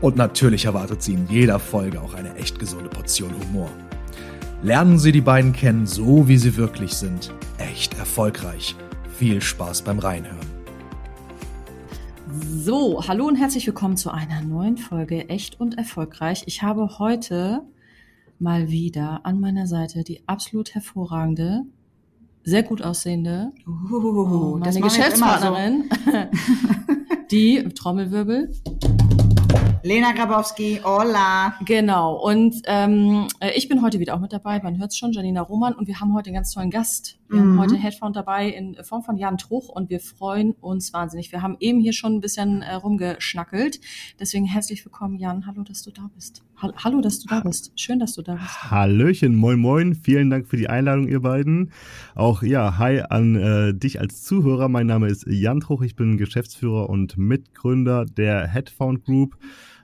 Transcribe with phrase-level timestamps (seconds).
[0.00, 3.68] Und natürlich erwartet Sie in jeder Folge auch eine echt gesunde Portion Humor.
[4.62, 7.34] Lernen Sie die beiden kennen, so wie sie wirklich sind.
[7.58, 8.76] Echt erfolgreich.
[9.18, 10.38] Viel Spaß beim Reinhören.
[12.62, 16.44] So, hallo und herzlich willkommen zu einer neuen Folge Echt und Erfolgreich.
[16.46, 17.60] Ich habe heute
[18.38, 21.64] mal wieder an meiner Seite die absolut hervorragende,
[22.42, 25.90] sehr gut aussehende, Uh, meine Geschäftspartnerin,
[27.30, 28.50] die Trommelwirbel,
[29.82, 31.54] Lena Grabowski, hola.
[31.64, 35.12] Genau, und ähm, äh, ich bin heute wieder auch mit dabei, man hört es schon,
[35.12, 37.16] Janina Roman, und wir haben heute einen ganz tollen Gast.
[37.30, 37.52] Wir Mhm.
[37.52, 41.32] haben heute Headphone dabei in Form von Jan Truch und wir freuen uns wahnsinnig.
[41.32, 43.80] Wir haben eben hier schon ein bisschen äh, rumgeschnackelt,
[44.20, 45.46] deswegen herzlich willkommen, Jan.
[45.46, 46.42] Hallo, dass du da bist.
[46.56, 47.72] Hall- Hallo, dass du da bist.
[47.80, 48.70] Schön, dass du da bist.
[48.70, 51.72] Hallöchen, moin moin, vielen Dank für die Einladung, ihr beiden.
[52.14, 54.68] Auch ja, hi an äh, dich als Zuhörer.
[54.68, 59.38] Mein Name ist Jan Truch, ich bin Geschäftsführer und Mitgründer der Headfound Group.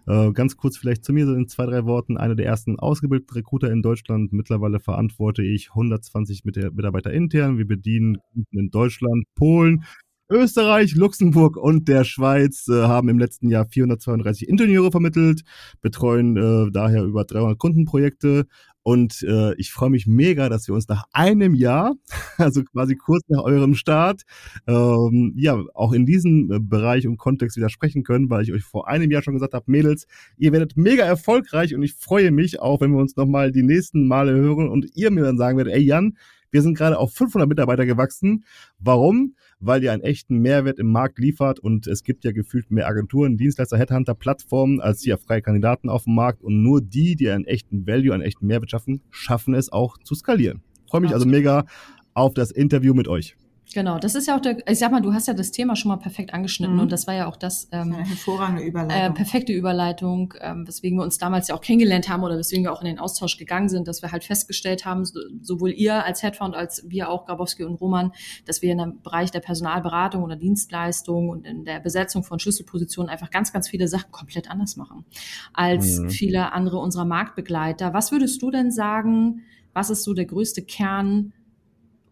[0.06, 2.16] Äh, ganz kurz vielleicht zu mir in zwei, drei Worten.
[2.16, 4.32] Einer der ersten ausgebildeten Recruiter in Deutschland.
[4.32, 7.58] Mittlerweile verantworte ich 120 Mit Mitarbeiter intern.
[7.58, 8.18] Wir bedienen
[8.52, 9.84] in Deutschland, Polen,
[10.28, 15.42] Österreich, Luxemburg und der Schweiz äh, haben im letzten Jahr 432 Ingenieure vermittelt,
[15.82, 18.46] betreuen äh, daher über 300 Kundenprojekte
[18.87, 21.97] und äh, ich freue mich mega, dass wir uns nach einem Jahr,
[22.39, 24.23] also quasi kurz nach eurem Start,
[24.69, 28.62] ähm, ja, auch in diesem äh, Bereich und Kontext wieder sprechen können, weil ich euch
[28.62, 30.07] vor einem Jahr schon gesagt habe, Mädels,
[30.39, 34.07] ihr werdet mega erfolgreich und ich freue mich auch, wenn wir uns nochmal die nächsten
[34.07, 36.17] Male hören und ihr mir dann sagen werdet, ey Jan,
[36.56, 38.46] wir sind gerade auf 500 Mitarbeiter gewachsen.
[38.78, 39.34] Warum?
[39.61, 43.36] Weil ihr einen echten Mehrwert im Markt liefert und es gibt ja gefühlt mehr Agenturen,
[43.36, 47.45] Dienstleister, Headhunter, Plattformen als hier freie Kandidaten auf dem Markt und nur die, die einen
[47.45, 50.62] echten Value, einen echten Mehrwert schaffen, schaffen es auch zu skalieren.
[50.89, 51.66] Freue mich also mega
[52.14, 53.36] auf das Interview mit euch.
[53.74, 55.88] Genau, das ist ja auch der, ich sag mal, du hast ja das Thema schon
[55.90, 56.82] mal perfekt angeschnitten Mhm.
[56.82, 59.14] und das war ja auch das ähm, Eine hervorragende äh, Überleitung.
[59.14, 62.80] perfekte Überleitung, ähm, weswegen wir uns damals ja auch kennengelernt haben oder weswegen wir auch
[62.80, 66.54] in den Austausch gegangen sind, dass wir halt festgestellt haben, so, sowohl ihr als Headfound
[66.54, 68.12] als wir auch, Grabowski und Roman,
[68.46, 73.10] dass wir in dem Bereich der Personalberatung oder Dienstleistung und in der Besetzung von Schlüsselpositionen
[73.10, 75.04] einfach ganz, ganz viele Sachen komplett anders machen
[75.52, 76.10] als Mhm.
[76.10, 77.92] viele andere unserer Marktbegleiter.
[77.92, 79.42] Was würdest du denn sagen,
[79.74, 81.33] was ist so der größte Kern,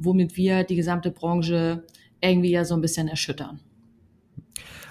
[0.05, 1.85] womit wir die gesamte Branche
[2.21, 3.61] irgendwie ja so ein bisschen erschüttern?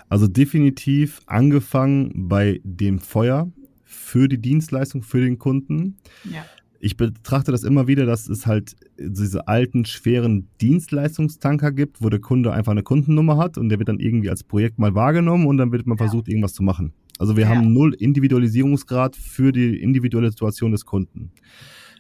[0.10, 3.52] Also definitiv angefangen bei dem Feuer
[3.84, 5.98] für die Dienstleistung, für den Kunden.
[6.30, 6.46] ja.
[6.86, 12.20] Ich betrachte das immer wieder, dass es halt diese alten, schweren Dienstleistungstanker gibt, wo der
[12.20, 15.56] Kunde einfach eine Kundennummer hat und der wird dann irgendwie als Projekt mal wahrgenommen und
[15.56, 16.04] dann wird man Ja.
[16.06, 16.92] versucht, irgendwas zu machen.
[17.20, 17.52] Also wir Ja.
[17.52, 21.32] haben null Individualisierungsgrad für die individuelle Situation des Kunden.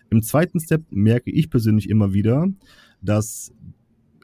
[0.09, 2.50] Im zweiten Step merke ich persönlich immer wieder,
[3.03, 3.52] dass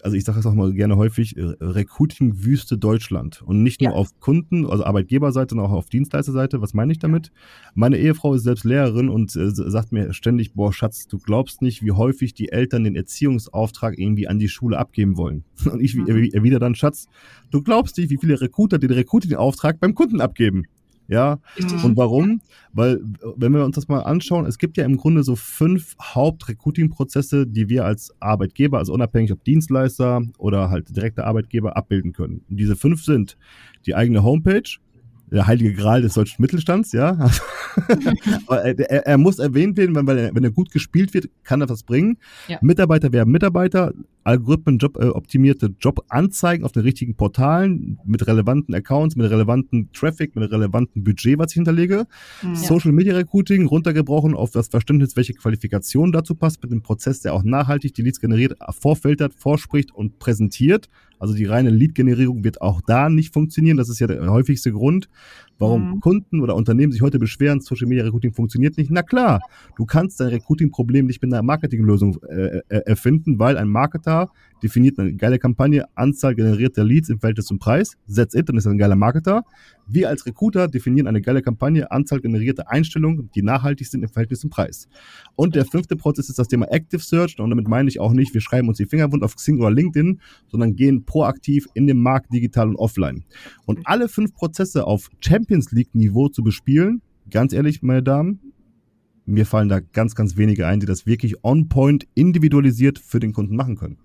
[0.01, 3.41] also ich sage es auch mal gerne häufig, äh, Recruiting-Wüste Deutschland.
[3.41, 3.95] Und nicht nur Ja.
[3.97, 6.62] auf Kunden, also Arbeitgeberseite, sondern auch auf Dienstleisterseite.
[6.62, 7.31] Was meine ich damit?
[7.75, 11.84] Meine Ehefrau ist selbst Lehrerin und äh, sagt mir ständig, boah, Schatz, du glaubst nicht,
[11.84, 15.44] wie häufig die Eltern den Erziehungsauftrag irgendwie an die Schule abgeben wollen.
[15.73, 16.06] Und ich Mhm.
[16.06, 17.07] erwi- erwidere dann, Schatz,
[17.51, 20.63] du glaubst nicht, wie viele Recruiter den Recruiting-Auftrag beim Kunden abgeben.
[21.09, 21.84] Ja, Mhm.
[21.84, 22.42] und warum?
[22.72, 23.02] Weil,
[23.36, 27.68] wenn wir uns das mal anschauen, es gibt ja im Grunde so fünf Haupt-Recruiting-Prozesse, die
[27.68, 32.42] wir als Arbeitgeber, also unabhängig ob Dienstleister oder halt direkter Arbeitgeber, abbilden können.
[32.50, 33.38] Und diese fünf sind
[33.86, 34.69] die eigene Homepage,
[35.31, 37.12] der heilige Gral des deutschen Mittelstands, ja.
[38.47, 41.69] Aber er, er, muss erwähnt werden, weil, er, wenn er gut gespielt wird, kann er
[41.69, 42.17] was bringen.
[42.47, 42.57] Ja.
[42.62, 43.94] Mitarbeiter werben Mitarbeiter,
[44.24, 50.36] Algorithmen, Job, äh, optimierte Jobanzeigen auf den richtigen Portalen mit relevanten Accounts, mit relevanten Traffic,
[50.36, 52.06] mit relevantem Budget, was ich hinterlege.
[52.44, 52.56] Mhm.
[52.56, 57.33] Social Media Recruiting runtergebrochen auf das Verständnis, welche Qualifikation dazu passt, mit dem Prozess, der
[57.33, 60.89] auch nachhaltig die Leads generiert, vorfiltert, vorspricht und präsentiert.
[61.19, 63.77] Also die reine Lead-Generierung wird auch da nicht funktionieren.
[63.77, 65.10] Das ist ja der häufigste Grund,
[65.59, 66.00] warum Mhm.
[66.00, 68.89] Kunden oder Unternehmen sich heute beschweren, Social Media Recruiting funktioniert nicht.
[68.89, 69.41] Na klar,
[69.77, 74.29] du kannst dein Recruiting-Problem nicht mit einer Marketinglösung äh, äh, erfinden, weil ein Marketer
[74.63, 78.65] definiert eine geile Kampagne, Anzahl generierter Leads im Verhältnis zum Preis, that's it, dann ist
[78.65, 79.44] er ein geiler Marketer.
[79.88, 84.41] Wir als Recruiter definieren eine geile Kampagne, Anzahl generierter Einstellungen, die nachhaltig sind im Verhältnis
[84.41, 84.88] zum Preis.
[85.35, 88.33] Und der fünfte Prozess ist das Thema Active Search und damit meine ich auch nicht,
[88.33, 90.19] wir schreiben uns die Finger wund auf Xing oder LinkedIn,
[90.50, 93.23] sondern gehen proaktiv in den Markt digital und offline.
[93.65, 95.09] Und alle fünf Prozesse auf
[95.50, 97.01] Champions League Niveau zu bespielen,
[97.31, 98.40] ganz ehrlich, meine Damen,
[99.25, 103.56] mir fallen da ganz, ganz wenige ein, die das wirklich on-point individualisiert für den Kunden
[103.56, 103.98] machen können.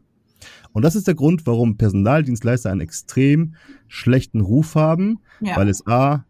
[0.72, 3.56] Und das ist der Grund, warum Personaldienstleister einen extrem
[3.88, 5.56] schlechten Ruf haben, Ja.
[5.58, 6.24] weil es A,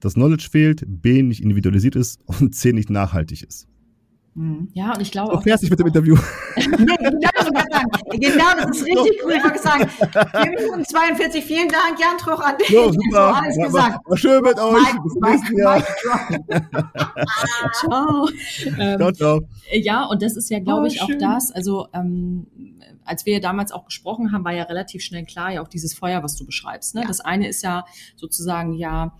[0.00, 3.68] das Knowledge fehlt, B, nicht individualisiert ist und C, nicht nachhaltig ist.
[4.36, 4.68] Mhm.
[4.72, 6.16] Ja, und ich glaube auch, fertig mit dem auch- Interview.
[6.56, 6.66] Nee,
[6.98, 8.20] genau, das wollte ich sagen.
[8.20, 9.32] genau, das ist richtig cool.
[9.36, 12.68] Ich wollte sagen, 4 Minuten 42, vielen Dank, Jan Truch, an dich.
[12.68, 13.34] So, So, super.
[13.42, 13.94] alles War, gesagt.
[13.94, 14.82] war, war schön mit euch.
[14.82, 15.82] Mike, Bis nächsten Jahr.
[17.74, 18.28] Ciao.
[18.78, 19.40] Ähm, Ciao, ciao.
[19.72, 21.18] Ja, und das ist ja, glaube Oh, ich, auch schön.
[21.18, 21.50] das.
[21.50, 22.46] Also, ähm,
[23.04, 26.22] als wir damals auch gesprochen haben, war ja relativ schnell klar, ja auch dieses Feuer,
[26.22, 26.94] was du beschreibst.
[26.94, 27.02] Ne?
[27.02, 27.06] Ja.
[27.08, 27.84] Das eine ist ja
[28.16, 29.14] sozusagen ja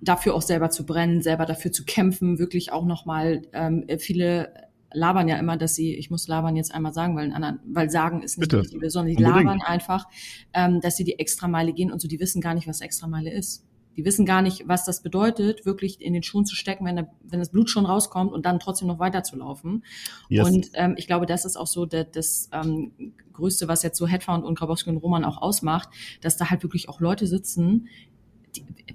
[0.00, 4.52] dafür auch selber zu brennen, selber dafür zu kämpfen, wirklich auch nochmal, ähm, viele
[4.94, 8.22] labern ja immer, dass sie, ich muss labern jetzt einmal sagen, weil, anderen, weil sagen
[8.22, 8.62] ist nicht Bitte.
[8.62, 9.46] die richtige, sondern die Unbedingt.
[9.46, 10.06] labern einfach,
[10.52, 13.66] ähm, dass sie die Extrameile gehen und so, die wissen gar nicht, was Extrameile ist.
[13.96, 17.10] Die wissen gar nicht, was das bedeutet, wirklich in den Schuhen zu stecken, wenn, der,
[17.22, 19.84] wenn das Blut schon rauskommt und dann trotzdem noch weiterzulaufen.
[20.28, 20.48] Yes.
[20.48, 24.08] Und ähm, ich glaube, das ist auch so das, das ähm, Größte, was jetzt so
[24.08, 25.90] Headfound und Grabowski und Roman auch ausmacht,
[26.22, 27.88] dass da halt wirklich auch Leute sitzen.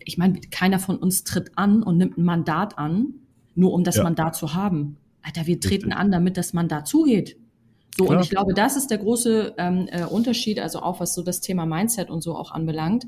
[0.06, 3.14] Ich meine, keiner von uns tritt an und nimmt ein Mandat an,
[3.56, 4.04] nur um das Ja.
[4.04, 4.98] Mandat zu haben.
[5.22, 5.98] Alter, wir treten Richtig.
[6.00, 7.38] an, damit das Mandat zugeht.
[7.98, 8.18] So, Klar.
[8.18, 11.42] und ich glaube, das ist der große ähm, äh, Unterschied, also auch was so das
[11.42, 13.06] Thema Mindset und so auch anbelangt.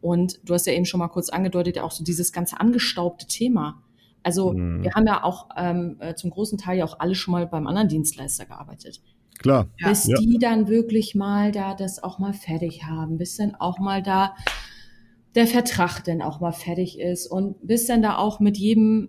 [0.00, 3.26] Und du hast ja eben schon mal kurz angedeutet, ja auch so dieses ganze angestaubte
[3.26, 3.80] Thema.
[4.22, 4.82] Also Mhm.
[4.82, 7.66] wir haben ja auch ähm, äh, zum großen Teil ja auch alle schon mal beim
[7.66, 9.00] anderen Dienstleister gearbeitet.
[9.38, 9.68] Klar.
[9.78, 10.16] Bis Ja.
[10.18, 14.34] die dann wirklich mal da das auch mal fertig haben, bis dann auch mal da
[15.34, 19.08] der Vertrag dann auch mal fertig ist und bis dann da auch mit jedem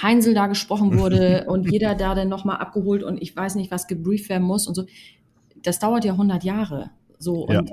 [0.00, 3.86] Heinsel da gesprochen wurde und jeder da dann nochmal abgeholt und ich weiß nicht, was
[3.86, 4.84] gebrieft werden muss und so.
[5.62, 6.90] Das dauert ja 100 Jahre.
[7.18, 7.60] So Ja.
[7.60, 7.72] und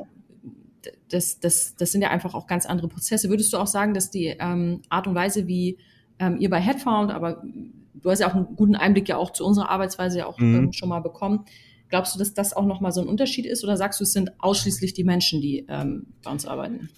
[1.10, 3.30] das, das, das sind ja einfach auch ganz andere Prozesse.
[3.30, 5.78] Würdest du auch sagen, dass die ähm, Art und Weise, wie
[6.20, 7.42] ähm, ihr bei Headfound, aber
[7.94, 10.56] du hast ja auch einen guten Einblick ja auch zu unserer Arbeitsweise ja auch Mhm.
[10.56, 11.46] ähm, schon mal bekommen.
[11.90, 14.32] Glaubst du, dass das auch nochmal so ein Unterschied ist oder sagst du, es sind
[14.40, 16.90] ausschließlich die Menschen, die ähm, bei uns arbeiten?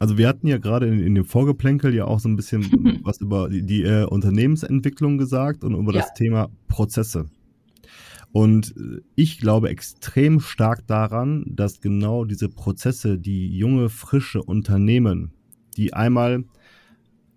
[0.00, 3.20] Also wir hatten ja gerade in, in dem Vorgeplänkel ja auch so ein bisschen was
[3.20, 6.00] über die, die äh, Unternehmensentwicklung gesagt und über Ja.
[6.00, 7.26] das Thema Prozesse.
[8.32, 15.32] Und äh, ich glaube extrem stark daran, dass genau diese Prozesse, die junge, frische Unternehmen,
[15.76, 16.44] die einmal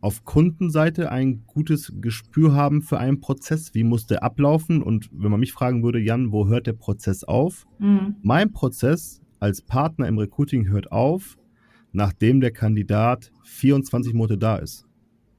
[0.01, 5.29] auf Kundenseite ein gutes Gespür haben für einen Prozess, wie muss der ablaufen und wenn
[5.29, 7.67] man mich fragen würde, Jan, wo hört der Prozess auf?
[7.77, 8.15] Mhm.
[8.23, 11.37] Mein Prozess als Partner im Recruiting hört auf,
[11.91, 14.85] nachdem der Kandidat 24 Monate da ist.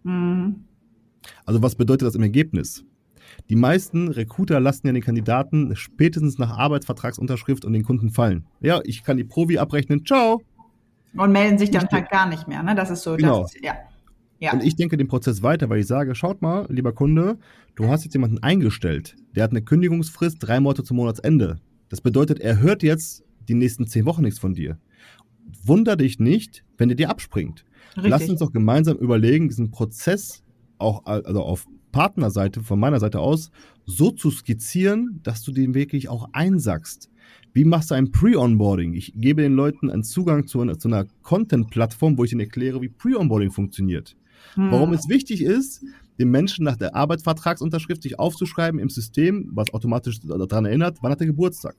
[0.02, 0.64] Mhm.
[1.44, 2.84] Also was bedeutet das im Ergebnis?
[3.48, 8.46] Die meisten Recruiter lassen ja den Kandidaten spätestens nach Arbeitsvertragsunterschrift und den Kunden fallen.
[8.60, 10.42] Ja, ich kann die Provi abrechnen, ciao.
[11.16, 12.74] Und melden sich dann halt gar nicht mehr, ne?
[12.74, 13.42] Das ist so, Genau.
[13.42, 13.74] das ja.
[14.40, 14.52] Ja.
[14.52, 17.38] Und ich denke den Prozess weiter, weil ich sage, schaut mal, lieber Kunde,
[17.76, 21.60] du hast jetzt jemanden eingestellt, der hat eine Kündigungsfrist drei Monate zum Monatsende.
[21.88, 24.78] Das bedeutet, er hört jetzt die nächsten zehn Wochen nichts von dir.
[25.64, 27.64] Wunder dich nicht, wenn er dir abspringt.
[27.96, 28.30] Lass Richtig.
[28.30, 30.42] uns doch gemeinsam überlegen, diesen Prozess
[30.78, 33.50] auch also auf Partnerseite, von meiner Seite aus,
[33.84, 37.10] so zu skizzieren, dass du den wirklich auch einsackst.
[37.52, 38.94] Wie machst du ein Pre-Onboarding?
[38.94, 42.80] Ich gebe den Leuten einen Zugang zu einer, zu einer Content-Plattform, wo ich ihnen erkläre,
[42.80, 44.16] wie Pre-Onboarding funktioniert.
[44.56, 44.94] Warum Mhm.
[44.94, 45.84] es wichtig ist,
[46.18, 51.20] den Menschen nach der Arbeitsvertragsunterschrift sich aufzuschreiben im System, was automatisch daran erinnert, wann hat
[51.20, 51.76] er Geburtstag?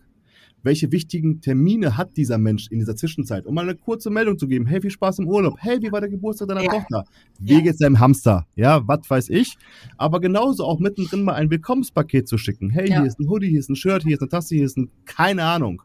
[0.66, 3.46] Welche wichtigen Termine hat dieser Mensch in dieser Zwischenzeit?
[3.46, 4.66] Um mal eine kurze Meldung zu geben.
[4.66, 5.56] Hey, viel Spaß im Urlaub.
[5.60, 6.72] Hey, wie war der Geburtstag deiner Ja.
[6.72, 7.04] Tochter?
[7.38, 7.60] Wie Ja.
[7.60, 8.48] geht's deinem Hamster?
[8.56, 9.58] Ja, was weiß ich.
[9.98, 12.70] Aber genauso auch mittendrin mal ein Willkommenspaket zu schicken.
[12.70, 13.00] Hey, Ja.
[13.00, 14.90] hier ist ein Hoodie, hier ist ein Shirt, hier ist eine Tasse, hier ist ein,
[15.06, 15.82] keine Ahnung.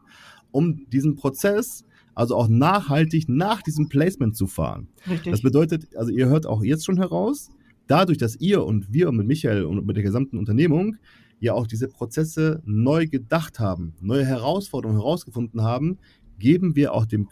[0.51, 1.83] Um diesen Prozess,
[2.15, 4.87] also auch nachhaltig nach diesem Placement zu fahren.
[5.09, 5.29] Richtig.
[5.31, 7.49] Das bedeutet, also ihr hört auch jetzt schon heraus,
[7.87, 10.95] dadurch, dass ihr und wir mit Michael und mit der gesamten Unternehmung
[11.39, 15.99] ja auch diese Prozesse neu gedacht haben, neue Herausforderungen herausgefunden haben,
[16.37, 17.27] geben wir auch dem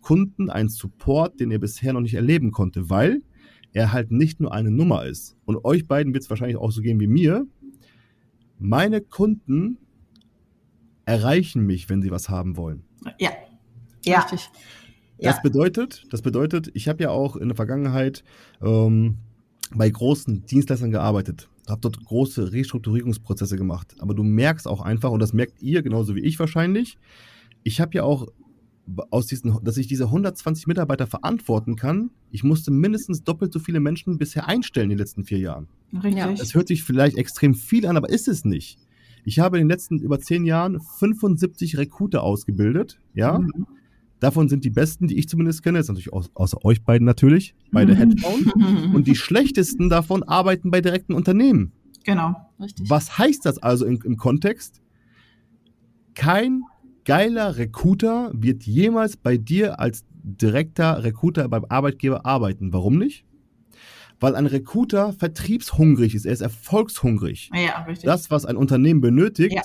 [0.00, 3.22] Kunden einen Support, den er bisher noch nicht erleben konnte, weil
[3.72, 5.36] er halt nicht nur eine Nummer ist.
[5.44, 7.46] Und euch beiden wird es wahrscheinlich auch so gehen wie mir.
[8.58, 9.78] Meine Kunden
[11.04, 12.84] erreichen mich, wenn sie was haben wollen.
[13.18, 13.30] ja.
[14.04, 14.20] Ja.
[14.22, 14.50] Richtig.
[15.18, 15.30] Ja.
[15.30, 18.24] Das bedeutet, das bedeutet, ich habe ja auch in der Vergangenheit
[18.60, 19.18] ähm,
[19.72, 23.94] bei großen Dienstleistern gearbeitet, habe dort große Restrukturierungsprozesse gemacht.
[23.98, 26.98] Aber du merkst auch einfach, und das merkt ihr genauso wie ich wahrscheinlich,
[27.62, 28.28] ich habe ja auch
[29.10, 33.80] aus diesen, dass ich diese 120 Mitarbeiter verantworten kann, ich musste mindestens doppelt so viele
[33.80, 35.68] Menschen bisher einstellen in den letzten vier Jahren.
[35.92, 36.38] Richtig.
[36.38, 38.78] Das hört sich vielleicht extrem viel an, aber ist es nicht.
[39.24, 43.38] Ich habe in den letzten über zehn Jahren 75 Recruiter ausgebildet, ja.
[43.38, 43.66] Mhm.
[44.22, 47.56] Davon sind die besten, die ich zumindest kenne, jetzt natürlich aus, außer euch beiden natürlich,
[47.72, 47.96] beide Mhm.
[47.96, 48.52] Headphone.
[48.94, 51.72] Und die schlechtesten davon arbeiten bei direkten Unternehmen.
[52.04, 52.36] Genau.
[52.60, 52.88] Richtig.
[52.88, 54.80] Was heißt das also im, im Kontext?
[56.14, 56.62] Kein
[57.04, 62.72] geiler Recruiter wird jemals bei dir als direkter Recruiter beim Arbeitgeber arbeiten.
[62.72, 63.24] Warum nicht?
[64.20, 67.50] Weil ein Recruiter vertriebshungrig ist, er ist erfolgshungrig.
[67.52, 68.04] Ja, richtig.
[68.04, 69.62] Das, was ein Unternehmen benötigt, ja.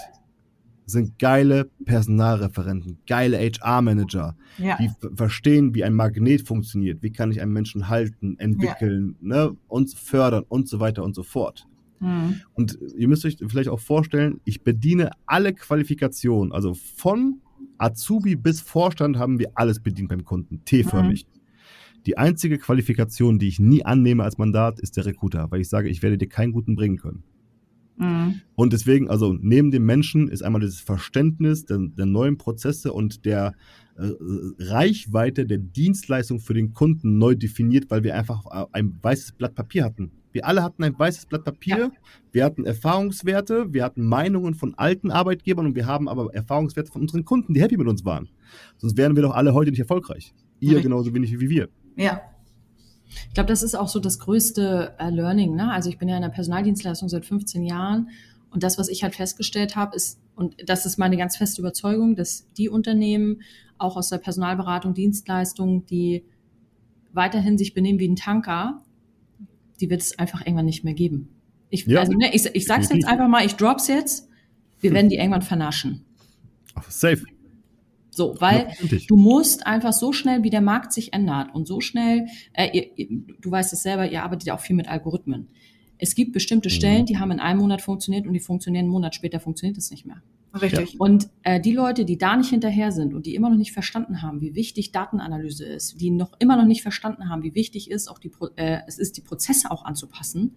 [0.88, 4.78] Sind geile Personalreferenten, geile HR-Manager, ja.
[4.78, 9.28] die verstehen, wie ein Magnet funktioniert, wie kann ich einen Menschen halten, entwickeln, ja.
[9.28, 11.68] ne, uns fördern und so weiter und so fort.
[12.00, 12.42] Mhm.
[12.54, 17.42] Und ihr müsst euch vielleicht auch vorstellen, ich bediene alle Qualifikationen, also von
[17.78, 21.26] Azubi bis Vorstand haben wir alles bedient beim Kunden, T-förmig.
[21.26, 21.38] Mhm.
[22.06, 25.90] Die einzige Qualifikation, die ich nie annehme als Mandat, ist der Recruiter, weil ich sage,
[25.90, 27.24] ich werde dir keinen guten bringen können.
[27.98, 28.42] Mhm.
[28.56, 33.26] Und deswegen, also neben dem Menschen ist einmal das Verständnis der, der neuen Prozesse und
[33.26, 33.54] der
[33.98, 34.12] äh,
[34.60, 39.84] Reichweite der Dienstleistung für den Kunden neu definiert, weil wir einfach ein weißes Blatt Papier
[39.84, 40.12] hatten.
[40.32, 41.92] Wir alle hatten ein weißes Blatt Papier, ja.
[42.32, 47.02] wir hatten Erfahrungswerte, wir hatten Meinungen von alten Arbeitgebern und wir haben aber Erfahrungswerte von
[47.02, 48.30] unseren Kunden, die happy mit uns waren.
[48.78, 50.36] Sonst wären wir doch alle heute nicht erfolgreich.
[50.60, 50.84] Ihr Richtig.
[50.84, 51.70] genauso wenig wie wir.
[51.96, 52.22] Ja.
[53.28, 55.56] Ich glaube, das ist auch so das größte äh, Learning.
[55.56, 55.72] Ne?
[55.72, 58.10] Also ich bin ja in der Personaldienstleistung seit 15 Jahren
[58.52, 62.16] und das, was ich halt festgestellt habe, ist, und das ist meine ganz feste Überzeugung,
[62.16, 63.42] dass die Unternehmen
[63.78, 66.26] auch aus der Personalberatung, Dienstleistung, die
[67.14, 68.84] weiterhin sich benehmen wie ein Tanker,
[69.80, 71.30] die wird es einfach irgendwann nicht mehr geben.
[71.70, 72.00] Ich, ja.
[72.00, 74.30] also, ne, ich, ich sag's jetzt einfach mal, ich drop's jetzt,
[74.80, 76.06] wir werden die irgendwann vernaschen.
[76.88, 77.24] Safe.
[78.18, 81.82] So, weil ja, du musst einfach so schnell, wie der Markt sich ändert und so
[81.82, 83.08] schnell, äh, ihr,
[83.40, 85.50] du weißt es selber, ihr arbeitet ja auch viel mit Algorithmen.
[86.00, 87.06] Es gibt bestimmte Stellen, mhm.
[87.06, 90.08] die haben in einem Monat funktioniert und die funktionieren einen Monat später funktioniert es nicht
[90.08, 90.24] mehr.
[90.60, 90.94] Richtig.
[90.94, 91.00] Ja.
[91.00, 94.24] Und äh, die Leute, die da nicht hinterher sind und die immer noch nicht verstanden
[94.24, 98.08] haben, wie wichtig Datenanalyse ist, die noch immer noch nicht verstanden haben, wie wichtig ist,
[98.08, 100.56] auch die, äh, es ist, die Prozesse auch anzupassen.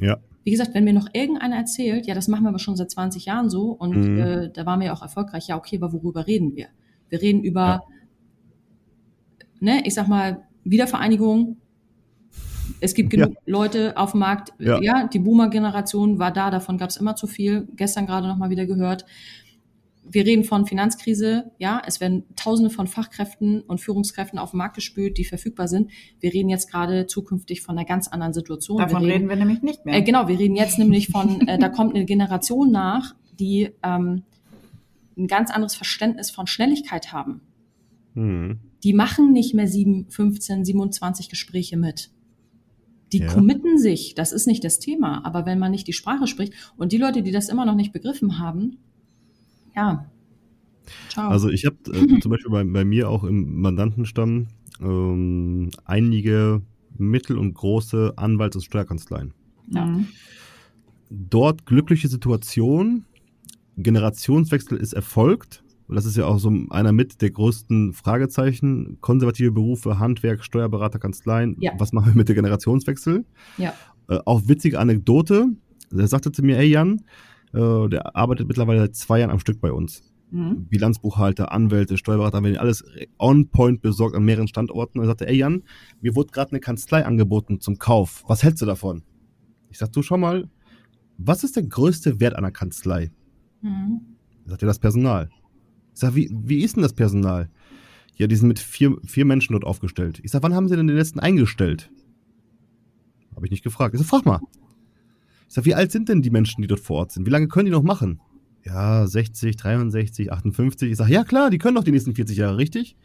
[0.00, 0.18] Ja.
[0.42, 3.26] Wie gesagt, wenn mir noch irgendeiner erzählt, ja, das machen wir aber schon seit 20
[3.26, 4.18] Jahren so und mhm.
[4.18, 6.66] äh, da waren wir ja auch erfolgreich, ja, okay, aber worüber reden wir?
[7.10, 7.82] Wir reden über, ja.
[9.60, 11.56] ne, ich sag mal, Wiedervereinigung,
[12.80, 13.40] es gibt genug ja.
[13.46, 14.52] Leute auf dem Markt.
[14.58, 17.68] Ja, ja die Boomer-Generation war da, davon gab es immer zu viel.
[17.76, 19.04] Gestern gerade noch mal wieder gehört.
[20.12, 24.74] Wir reden von Finanzkrise, ja, es werden Tausende von Fachkräften und Führungskräften auf den Markt
[24.74, 25.90] gespült, die verfügbar sind.
[26.18, 28.78] Wir reden jetzt gerade zukünftig von einer ganz anderen Situation.
[28.78, 29.94] Davon wir reden, reden, wir nämlich nicht mehr.
[29.94, 34.24] Äh, genau, wir reden jetzt nämlich von, äh, da kommt eine Generation nach, die ähm,
[35.20, 37.40] ein ganz anderes Verständnis von Schnelligkeit haben.
[38.14, 38.60] Mhm.
[38.82, 42.10] Die machen nicht mehr 7, 15, 27 Gespräche mit.
[43.12, 43.26] Die ja.
[43.26, 46.92] committen sich, das ist nicht das Thema, aber wenn man nicht die Sprache spricht und
[46.92, 48.78] die Leute, die das immer noch nicht begriffen haben,
[49.74, 50.10] ja.
[51.08, 51.28] Ciao.
[51.28, 54.48] Also ich habe äh, zum Beispiel bei, bei, mir auch im Mandantenstamm
[54.80, 56.62] ähm, einige
[56.96, 59.34] mittel- und große Anwalts- und Steuerkanzleien.
[59.68, 59.86] Ja.
[59.86, 60.08] Mhm.
[61.10, 63.04] Dort glückliche Situation,
[63.82, 68.98] Generationswechsel ist erfolgt und das ist ja auch so einer mit der größten Fragezeichen.
[69.00, 71.56] Konservative Berufe, Handwerk, Steuerberater, Kanzleien.
[71.58, 71.72] Ja.
[71.78, 73.24] Was machen wir mit der Generationswechsel?
[73.58, 73.74] Ja.
[74.08, 75.46] Äh, auch witzige Anekdote.
[75.90, 77.02] Der sagte zu mir, ey Jan,
[77.52, 80.04] äh, der arbeitet mittlerweile seit zwei Jahren am Stück bei uns.
[80.30, 80.66] Mhm.
[80.68, 82.84] Bilanzbuchhalter, Anwälte, Steuerberater, wenn alles
[83.18, 85.00] on point besorgt an mehreren Standorten.
[85.00, 85.64] Und er sagte, ey Jan,
[86.00, 88.22] mir wurde gerade eine Kanzlei angeboten zum Kauf.
[88.28, 89.02] Was hältst du davon?
[89.70, 90.48] Ich sag, du schau mal,
[91.18, 93.10] was ist der größte Wert einer Kanzlei?
[93.62, 94.00] Mhm.
[94.44, 95.30] Er sagte, das Personal.
[95.94, 97.50] Ich sag, wie, wie ist denn das Personal?
[98.16, 100.20] Ja, die sind mit vier, vier Menschen dort aufgestellt.
[100.22, 101.90] Ich sag, wann haben sie denn den letzten eingestellt?
[103.34, 103.94] Habe ich nicht gefragt.
[103.94, 104.40] Ich sag, frag mal.
[105.48, 107.26] Ich sag, wie alt sind denn die Menschen, die dort vor Ort sind?
[107.26, 108.20] Wie lange können die noch machen?
[108.64, 110.90] Ja, 60, 63, 58.
[110.90, 112.96] Ich sag, ja klar, die können doch die nächsten 40 Jahre, richtig?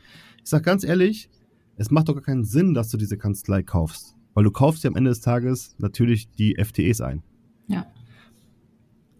[0.44, 1.30] Ich sag ganz ehrlich,
[1.78, 4.16] es macht doch gar keinen Sinn, dass du diese Kanzlei kaufst.
[4.34, 7.24] Weil du kaufst ja am Ende des Tages natürlich die FTEs ein.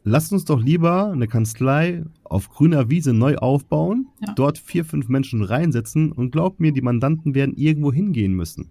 [0.08, 4.34] Lasst uns doch lieber eine Kanzlei auf grüner Wiese neu aufbauen, ja.
[4.36, 8.70] dort vier, fünf Menschen reinsetzen und glaubt mir, die Mandanten werden irgendwo hingehen müssen.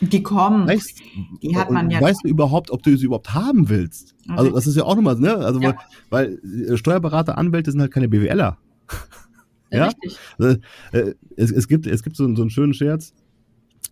[0.00, 0.68] Die kommen.
[0.68, 1.02] Weißt,
[1.42, 2.00] die hat man ja.
[2.00, 4.14] Weißt du überhaupt, ob du sie überhaupt haben willst?
[4.28, 4.38] Okay.
[4.38, 5.34] Also, das ist ja auch nochmal, ne?
[5.36, 5.74] Also, ja.
[6.10, 8.56] weil, weil äh, Steuerberater, Anwälte sind halt keine BWLer.
[9.72, 9.86] ja?
[9.86, 10.18] Richtig.
[10.38, 10.58] Also,
[10.92, 13.12] äh, es, es, gibt, es gibt so, so einen schönen Scherz.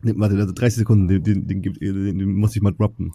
[0.03, 3.13] Warte, 30 also Sekunden, den, den, den, den, muss ich mal droppen.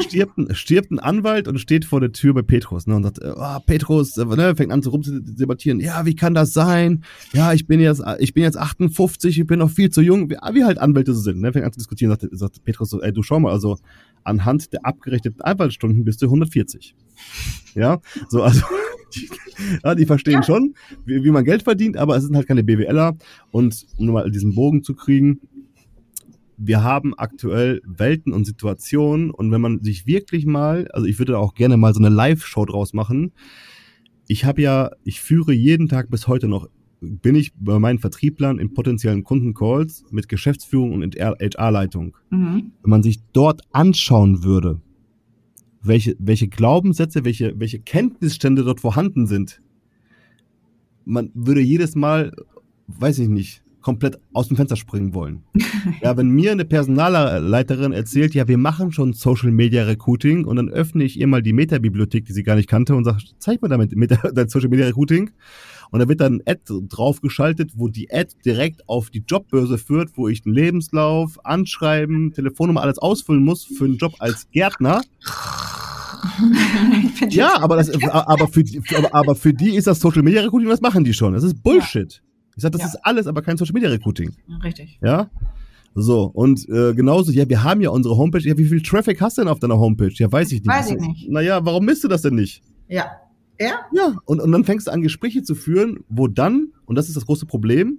[0.00, 3.20] Stirbt ein, stirbt ein Anwalt und steht vor der Tür bei Petrus ne, und sagt,
[3.22, 5.80] oh, Petrus äh, ne, fängt an zu rumzudebattieren.
[5.80, 7.04] Ja, wie kann das sein?
[7.32, 10.30] Ja, ich bin jetzt, ich bin jetzt 58, ich bin noch viel zu jung.
[10.30, 11.40] Wie, wie halt Anwälte so sind.
[11.40, 13.78] Ne, fängt an zu diskutieren, sagt, sagt Petrus so, ey, du schau mal, also
[14.24, 16.94] anhand der abgerechneten Anwaltsstunden bist du 140.
[17.74, 18.62] Ja, so, also,
[19.14, 19.28] die,
[19.84, 20.42] ja, die verstehen ja.
[20.42, 23.16] schon, wie, wie man Geld verdient, aber es sind halt keine BWLer.
[23.50, 25.40] Und um mal diesen Bogen zu kriegen,
[26.64, 31.38] wir haben aktuell Welten und Situationen und wenn man sich wirklich mal, also ich würde
[31.38, 33.32] auch gerne mal so eine Live-Show draus machen.
[34.28, 36.68] Ich habe ja, ich führe jeden Tag bis heute noch,
[37.00, 42.16] bin ich bei meinen Vertrieblern in potenziellen Kundencalls mit Geschäftsführung und HR-Leitung.
[42.30, 42.70] Mhm.
[42.80, 44.80] Wenn man sich dort anschauen würde,
[45.82, 49.60] welche, welche Glaubenssätze, welche, welche Kenntnisstände dort vorhanden sind,
[51.04, 52.30] man würde jedes Mal,
[52.86, 55.42] weiß ich nicht, komplett aus dem Fenster springen wollen.
[56.02, 60.68] ja, wenn mir eine Personalleiterin erzählt, ja, wir machen schon Social Media Recruiting und dann
[60.68, 63.68] öffne ich ihr mal die Meta-Bibliothek, die sie gar nicht kannte und sage, zeig mir
[63.68, 65.30] damit Meta, dein Social Media Recruiting.
[65.90, 70.16] Und da wird dann ein Ad draufgeschaltet, wo die Ad direkt auf die Jobbörse führt,
[70.16, 75.02] wo ich den Lebenslauf, Anschreiben, Telefonnummer alles ausfüllen muss für einen Job als Gärtner.
[77.28, 78.64] ja, aber, das, aber, für,
[78.96, 81.34] aber, aber für die ist das Social Media Recruiting, das machen die schon.
[81.34, 82.22] Das ist Bullshit.
[82.24, 82.31] Ja.
[82.56, 82.86] Ich sage, das ja.
[82.88, 84.30] ist alles, aber kein Social Media Recruiting.
[84.62, 84.98] Richtig.
[85.02, 85.30] Ja.
[85.94, 88.40] So, und äh, genauso, ja, wir haben ja unsere Homepage.
[88.40, 90.12] Ja, wie viel Traffic hast du denn auf deiner Homepage?
[90.14, 90.68] Ja, weiß ich nicht.
[90.68, 91.30] Weiß ich nicht.
[91.30, 92.62] Naja, warum misst du das denn nicht?
[92.88, 93.06] Ja.
[93.60, 93.80] Ja?
[93.92, 97.16] Ja, und, und dann fängst du an, Gespräche zu führen, wo dann, und das ist
[97.16, 97.98] das große Problem,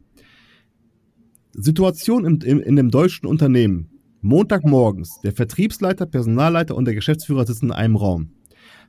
[1.53, 3.89] Situation im, im, in dem deutschen Unternehmen.
[4.21, 8.31] Montagmorgens, der Vertriebsleiter, Personalleiter und der Geschäftsführer sitzen in einem Raum.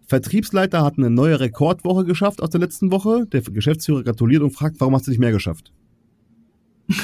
[0.07, 3.27] Vertriebsleiter hat eine neue Rekordwoche geschafft aus der letzten Woche.
[3.27, 5.73] Der Geschäftsführer gratuliert und fragt, warum hast du nicht mehr geschafft?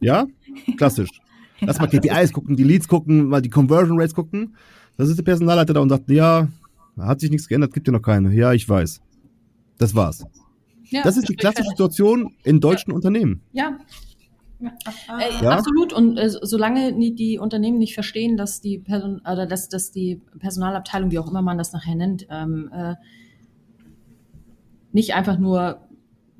[0.00, 0.26] ja?
[0.76, 1.10] Klassisch.
[1.60, 4.56] Lass mal KPIs gucken, die Leads gucken, mal die Conversion Rates gucken.
[4.96, 6.48] Das ist der Personalleiter da und sagt, ja,
[6.98, 8.34] hat sich nichts geändert, gibt ja noch keine.
[8.34, 9.00] Ja, ich weiß.
[9.78, 10.24] Das war's.
[10.84, 12.96] Ja, das ist die klassische Situation in deutschen ja.
[12.96, 13.42] Unternehmen.
[13.52, 13.78] Ja,
[14.60, 15.50] äh, ja?
[15.50, 15.92] Absolut.
[15.92, 21.10] Und äh, solange die, Unternehmen nicht verstehen, dass die Person oder dass, dass die Personalabteilung,
[21.10, 22.94] wie auch immer man das nachher nennt, ähm, äh,
[24.92, 25.86] nicht einfach nur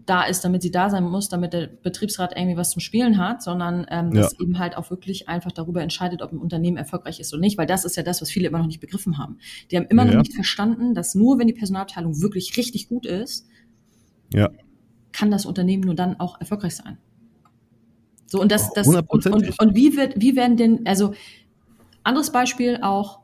[0.06, 3.42] da ist, damit sie da sein muss, damit der Betriebsrat irgendwie was zum Spielen hat,
[3.42, 4.23] sondern ähm, ja.
[4.23, 7.56] dass eben halt auch wirklich einfach darüber entscheidet, ob ein Unternehmen erfolgreich ist oder nicht,
[7.58, 9.38] weil das ist ja das, was viele immer noch nicht begriffen haben.
[9.71, 10.12] Die haben immer ja.
[10.12, 13.47] noch nicht verstanden, dass nur wenn die Personalabteilung wirklich richtig gut ist,
[14.32, 14.50] ja.
[15.12, 16.99] kann das Unternehmen nur dann auch erfolgreich sein.
[18.30, 21.14] So, und das, das, und, und, und wie wird, wie werden denn, also,
[22.04, 23.21] anderes Beispiel auch,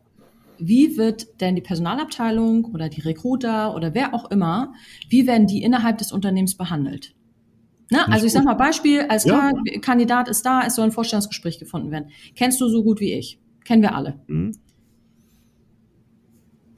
[0.58, 4.72] wie wird denn die Personalabteilung oder die Recruiter oder wer auch immer,
[5.08, 7.14] wie werden die innerhalb des Unternehmens behandelt?
[7.90, 8.08] Ne?
[8.08, 9.52] Also ich sag mal Beispiel, als ja.
[9.80, 12.10] Kandidat ist da, es soll ein Vorstellungsgespräch gefunden werden.
[12.34, 13.38] Kennst du so gut wie ich?
[13.64, 14.18] Kennen wir alle.
[14.26, 14.52] Mhm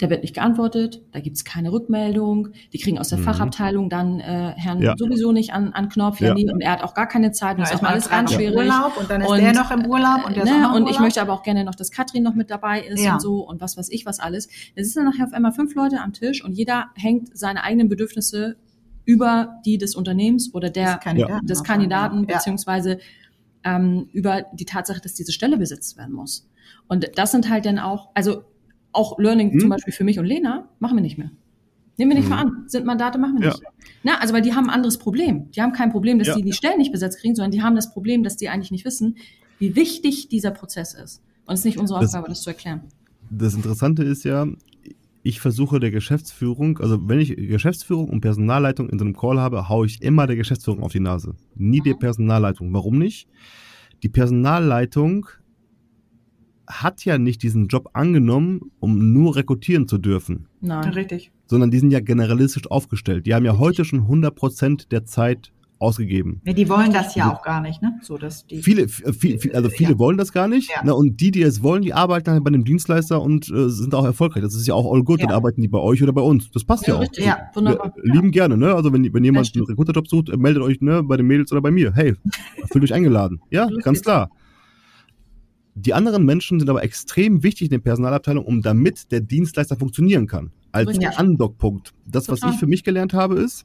[0.01, 3.25] der wird nicht geantwortet, da gibt's keine Rückmeldung, die kriegen aus der mhm.
[3.25, 4.95] Fachabteilung dann äh, Herrn ja.
[4.97, 6.33] sowieso nicht an, an Knopf, ja.
[6.33, 8.57] und er hat auch gar keine Zeit und ja, ist auch alles ganz schwierig.
[8.57, 11.01] Urlaub und dann ist und, der noch im Urlaub und der ne, ist Und ich
[11.01, 13.15] möchte aber auch gerne noch, dass Katrin noch mit dabei ist ja.
[13.15, 14.49] und so und was weiß ich was alles.
[14.75, 17.89] Es ist dann nachher auf einmal fünf Leute am Tisch und jeder hängt seine eigenen
[17.89, 18.57] Bedürfnisse
[19.05, 22.99] über die des Unternehmens oder der des Kandidaten, des Kandidaten beziehungsweise
[23.65, 26.49] ähm, über die Tatsache, dass diese Stelle besetzt werden muss.
[26.89, 28.45] Und das sind halt dann auch, also
[28.93, 29.61] auch Learning hm?
[29.61, 31.31] zum Beispiel für mich und Lena, machen wir nicht mehr.
[31.97, 32.31] Nehmen wir nicht hm.
[32.31, 32.65] mehr an.
[32.69, 33.63] Sind Mandate, machen wir nicht.
[33.63, 33.71] Ja.
[34.03, 35.51] Na, also weil die haben ein anderes Problem.
[35.51, 36.37] Die haben kein Problem, dass ja.
[36.37, 38.85] die die Stellen nicht besetzt kriegen, sondern die haben das Problem, dass die eigentlich nicht
[38.85, 39.17] wissen,
[39.59, 41.23] wie wichtig dieser Prozess ist.
[41.47, 42.83] Und es ist nicht unsere Aufgabe, das, das zu erklären.
[43.31, 44.47] Das Interessante ist ja,
[45.23, 49.69] ich versuche der Geschäftsführung, also wenn ich Geschäftsführung und Personalleitung in so einem Call habe,
[49.69, 51.35] haue ich immer der Geschäftsführung auf die Nase.
[51.57, 51.85] Nie mhm.
[51.85, 52.73] der Personalleitung.
[52.73, 53.29] Warum nicht?
[54.03, 55.27] Die Personalleitung
[56.69, 60.47] hat ja nicht diesen Job angenommen, um nur rekrutieren zu dürfen.
[60.61, 61.33] Nein, richtig.
[61.47, 63.27] Sondern die sind ja generalistisch aufgestellt.
[63.27, 66.41] Die haben ja heute schon 100% der Zeit ausgegeben.
[66.45, 67.99] Ja, die wollen das ja also, auch gar nicht, ne?
[68.03, 69.99] So, dass die viele, viel, viel, also viele ja.
[69.99, 70.71] wollen das gar nicht.
[70.75, 70.85] Ja.
[70.85, 70.95] Ne?
[70.95, 74.05] Und die, die es wollen, die arbeiten halt bei einem Dienstleister und äh, sind auch
[74.05, 74.43] erfolgreich.
[74.43, 75.21] Das ist ja auch all good.
[75.21, 75.27] Ja.
[75.27, 76.51] Dann arbeiten die bei euch oder bei uns.
[76.51, 77.03] Das passt ja, ja auch.
[77.03, 77.25] Richtig.
[77.25, 77.95] Ja, wunderbar.
[78.03, 78.75] Wir, lieben gerne, ne?
[78.75, 81.71] Also wenn, wenn jemand einen Rekruterjob sucht, meldet euch ne, bei den Mädels oder bei
[81.71, 81.93] mir.
[81.95, 82.15] Hey,
[82.73, 83.41] fühlt euch eingeladen.
[83.51, 84.31] Ja, ganz klar.
[85.81, 90.27] Die anderen Menschen sind aber extrem wichtig in der Personalabteilung, um damit der Dienstleister funktionieren
[90.27, 90.51] kann.
[90.73, 91.11] Als ja.
[91.11, 91.95] Andockpunkt.
[92.05, 93.65] Das, was ich für mich gelernt habe, ist,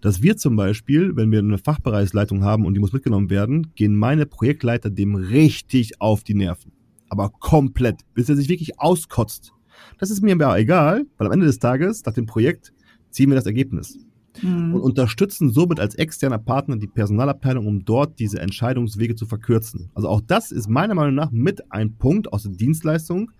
[0.00, 3.94] dass wir zum Beispiel, wenn wir eine Fachbereichsleitung haben und die muss mitgenommen werden, gehen
[3.94, 6.72] meine Projektleiter dem richtig auf die Nerven.
[7.10, 9.52] Aber komplett, bis er sich wirklich auskotzt.
[9.98, 12.72] Das ist mir aber egal, weil am Ende des Tages, nach dem Projekt,
[13.10, 13.98] ziehen wir das Ergebnis
[14.40, 14.74] mhm.
[14.74, 19.90] und unterstützen somit als externer Partner die Personalabteilung, um dort diese Entscheidungswege zu verkürzen.
[19.94, 23.30] Also auch das ist meiner Meinung nach mit ein Punkt aus der Dienstleistung,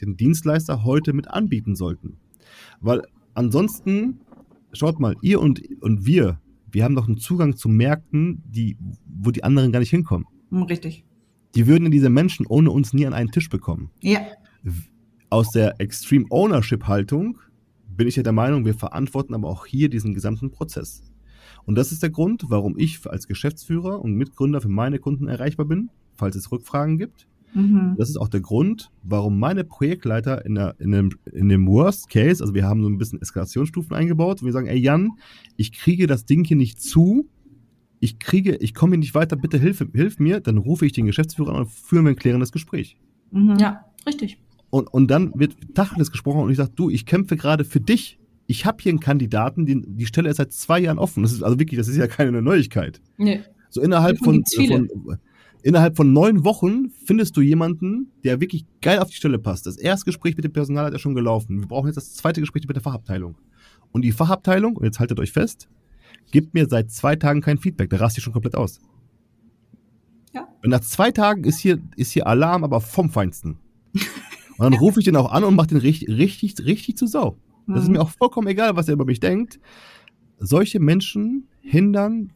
[0.00, 2.16] den Dienstleister heute mit anbieten sollten.
[2.80, 3.02] Weil
[3.34, 4.20] ansonsten,
[4.72, 8.76] schaut mal, ihr und, und wir, wir haben doch einen Zugang zu Märkten, die,
[9.06, 10.26] wo die anderen gar nicht hinkommen.
[10.50, 11.04] Hm, richtig.
[11.54, 13.90] Die würden diese Menschen ohne uns nie an einen Tisch bekommen.
[14.00, 14.20] Ja.
[15.30, 17.38] Aus der Extreme Ownership Haltung
[17.96, 21.02] bin ich ja der Meinung, wir verantworten aber auch hier diesen gesamten Prozess.
[21.64, 25.66] Und das ist der Grund, warum ich als Geschäftsführer und Mitgründer für meine Kunden erreichbar
[25.66, 27.26] bin, falls es Rückfragen gibt.
[27.54, 27.96] Mhm.
[27.98, 32.08] Das ist auch der Grund, warum meine Projektleiter in, der, in, dem, in dem Worst
[32.08, 35.10] Case, also wir haben so ein bisschen Eskalationsstufen eingebaut, und wir sagen, ey Jan,
[35.56, 37.28] ich kriege das Ding hier nicht zu,
[37.98, 41.06] ich kriege, ich komme hier nicht weiter, bitte hilf, hilf mir, dann rufe ich den
[41.06, 42.96] Geschäftsführer an und führen wir ein klärendes Gespräch.
[43.32, 43.56] Mhm.
[43.58, 44.38] Ja, richtig.
[44.70, 48.18] Und, und dann wird Tacheles gesprochen und ich sage, du, ich kämpfe gerade für dich.
[48.46, 51.22] Ich habe hier einen Kandidaten, die, die Stelle ist seit zwei Jahren offen.
[51.22, 53.00] Das ist also wirklich, das ist ja keine Neuigkeit.
[53.16, 53.40] Nee.
[53.68, 55.18] So innerhalb von, von,
[55.62, 59.66] innerhalb von neun Wochen findest du jemanden, der wirklich geil auf die Stelle passt.
[59.66, 61.60] Das erste Gespräch mit dem Personal hat ja schon gelaufen.
[61.60, 63.36] Wir brauchen jetzt das zweite Gespräch mit der Fachabteilung.
[63.92, 65.68] Und die Fachabteilung, und jetzt haltet euch fest,
[66.30, 67.90] gibt mir seit zwei Tagen kein Feedback.
[67.90, 68.80] Da rast ich schon komplett aus.
[70.32, 70.48] Ja.
[70.62, 73.58] Und nach zwei Tagen ist hier, ist hier Alarm, aber vom Feinsten.
[74.60, 77.38] Und dann rufe ich den auch an und mache den richtig, richtig, richtig zu Sau.
[77.66, 77.82] Das mhm.
[77.82, 79.58] ist mir auch vollkommen egal, was er über mich denkt.
[80.38, 82.34] Solche Menschen hindern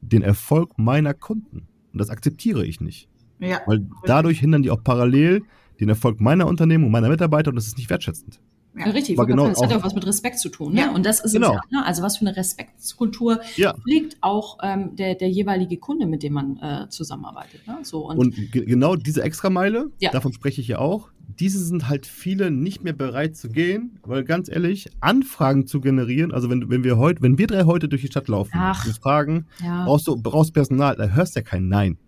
[0.00, 1.68] den Erfolg meiner Kunden.
[1.92, 3.08] Und das akzeptiere ich nicht.
[3.38, 3.60] Ja.
[3.66, 5.42] Weil dadurch hindern die auch parallel
[5.78, 8.40] den Erfolg meiner Unternehmen und meiner Mitarbeiter und das ist nicht wertschätzend.
[8.76, 10.74] Ja, richtig, aber genau, das hat ja auch was mit Respekt zu tun.
[10.74, 10.80] Ne?
[10.80, 11.48] Ja, und das ist genau.
[11.48, 11.86] es ja, ne?
[11.86, 13.74] Also was für eine Respektskultur ja.
[13.74, 17.66] pflegt auch ähm, der, der jeweilige Kunde, mit dem man äh, zusammenarbeitet.
[17.66, 17.78] Ne?
[17.82, 20.10] So, und, und genau diese Extrameile, ja.
[20.12, 24.24] davon spreche ich ja auch, diese sind halt viele nicht mehr bereit zu gehen, weil
[24.24, 28.02] ganz ehrlich, Anfragen zu generieren, also wenn, wenn wir heute, wenn wir drei heute durch
[28.02, 29.84] die Stadt laufen Ach, und fragen, ja.
[29.84, 31.98] brauchst du brauchst Personal, da hörst du ja kein Nein.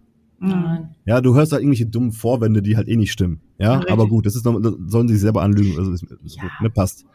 [0.42, 0.96] Nein.
[1.04, 3.40] Ja, du hörst da irgendwelche dummen Vorwände, die halt eh nicht stimmen.
[3.58, 6.02] Ja, ja aber gut, das ist noch, das sollen sie sich selber anlügen, also ist,
[6.02, 6.42] ist ja.
[6.42, 7.06] gut, ne, passt.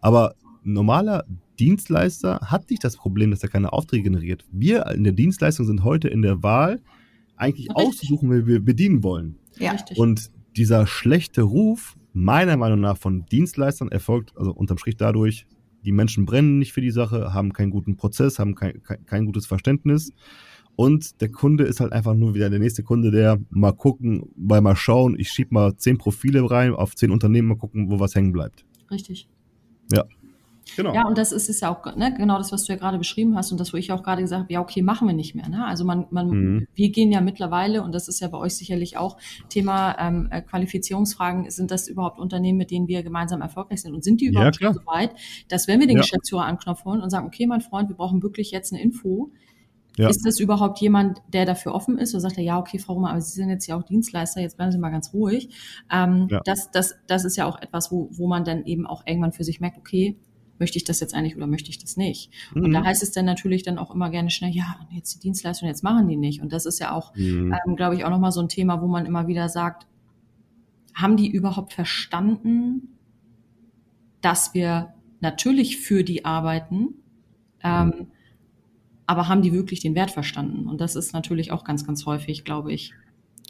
[0.00, 1.24] Aber normaler
[1.58, 4.44] Dienstleister hat nicht das Problem, dass er keine Aufträge generiert.
[4.52, 6.80] Wir in der Dienstleistung sind heute in der Wahl,
[7.36, 7.86] eigentlich Richtig.
[7.86, 9.36] auszusuchen, wie wir bedienen wollen.
[9.58, 9.72] Ja.
[9.72, 9.98] Richtig.
[9.98, 15.46] Und dieser schlechte Ruf, meiner Meinung nach, von Dienstleistern erfolgt, also unterm Strich dadurch,
[15.84, 19.26] die Menschen brennen nicht für die Sache, haben keinen guten Prozess, haben kein, kein, kein
[19.26, 20.12] gutes Verständnis.
[20.76, 24.60] Und der Kunde ist halt einfach nur wieder der nächste Kunde, der mal gucken, weil
[24.60, 28.14] mal schauen, ich schieb mal zehn Profile rein auf zehn Unternehmen, mal gucken, wo was
[28.14, 28.64] hängen bleibt.
[28.90, 29.28] Richtig.
[29.90, 30.04] Ja.
[30.74, 30.92] Genau.
[30.92, 33.36] Ja, und das ist, ist ja auch ne, genau das, was du ja gerade beschrieben
[33.36, 35.48] hast und das, wo ich auch gerade gesagt habe, ja, okay, machen wir nicht mehr.
[35.48, 35.64] Ne?
[35.64, 36.66] Also man, man, mhm.
[36.74, 39.16] wir gehen ja mittlerweile, und das ist ja bei euch sicherlich auch
[39.48, 43.94] Thema ähm, äh, Qualifizierungsfragen, sind das überhaupt Unternehmen, mit denen wir gemeinsam erfolgreich sind?
[43.94, 45.12] Und sind die überhaupt ja, so weit,
[45.48, 46.02] dass wenn wir den ja.
[46.02, 49.30] Geschäftsführer an Knopf holen und sagen, okay, mein Freund, wir brauchen wirklich jetzt eine Info,
[49.96, 50.08] ja.
[50.08, 52.14] Ist das überhaupt jemand, der dafür offen ist?
[52.14, 54.56] Oder sagt er, ja, okay, Frau Roma, aber Sie sind jetzt ja auch Dienstleister, jetzt
[54.56, 55.48] bleiben Sie mal ganz ruhig.
[55.90, 56.40] Ähm, ja.
[56.44, 59.44] das, das, das ist ja auch etwas, wo, wo man dann eben auch irgendwann für
[59.44, 60.18] sich merkt, okay,
[60.58, 62.30] möchte ich das jetzt eigentlich oder möchte ich das nicht?
[62.54, 62.64] Mhm.
[62.64, 65.68] Und da heißt es dann natürlich dann auch immer gerne schnell, ja, jetzt die Dienstleistung,
[65.68, 66.42] jetzt machen die nicht.
[66.42, 67.54] Und das ist ja auch, mhm.
[67.66, 69.86] ähm, glaube ich, auch nochmal so ein Thema, wo man immer wieder sagt,
[70.94, 72.98] haben die überhaupt verstanden,
[74.20, 76.94] dass wir natürlich für die arbeiten,
[77.62, 78.06] ähm, mhm.
[79.06, 80.66] Aber haben die wirklich den Wert verstanden?
[80.66, 82.92] Und das ist natürlich auch ganz, ganz häufig, glaube ich.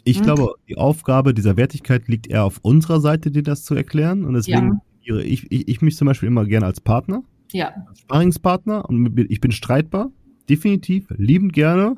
[0.03, 0.23] Ich mhm.
[0.23, 4.25] glaube, die Aufgabe dieser Wertigkeit liegt eher auf unserer Seite, dir das zu erklären.
[4.25, 4.81] Und deswegen ja
[5.15, 7.23] ich, ich, ich mich zum Beispiel immer gerne als Partner.
[7.51, 7.73] Ja.
[7.87, 10.11] Als Sparingspartner und ich bin streitbar.
[10.49, 11.95] Definitiv, liebend gerne.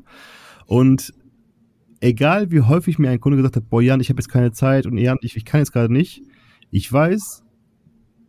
[0.66, 1.12] Und
[2.00, 4.86] egal wie häufig mir ein Kunde gesagt hat, boah Jan, ich habe jetzt keine Zeit
[4.86, 6.22] und Jan, ich, ich kann jetzt gerade nicht.
[6.70, 7.44] Ich weiß,